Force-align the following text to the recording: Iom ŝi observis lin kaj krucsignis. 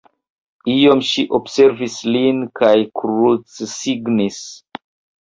Iom 0.75 1.03
ŝi 1.09 1.25
observis 1.41 1.99
lin 2.17 2.41
kaj 2.63 2.75
krucsignis. 3.03 4.45